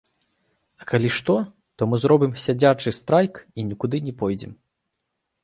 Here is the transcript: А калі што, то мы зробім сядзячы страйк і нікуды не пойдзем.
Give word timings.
А 0.83 0.87
калі 0.91 1.09
што, 1.17 1.35
то 1.81 1.89
мы 1.91 1.99
зробім 2.05 2.33
сядзячы 2.45 2.95
страйк 3.01 3.33
і 3.57 3.67
нікуды 3.69 3.97
не 4.09 4.13
пойдзем. 4.25 4.51